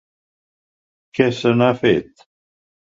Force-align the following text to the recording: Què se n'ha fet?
Què 1.19 1.29
se 1.41 1.55
n'ha 1.61 1.71
fet? 1.87 2.29